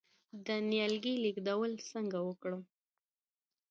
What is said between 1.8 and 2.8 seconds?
څنګه وکړم؟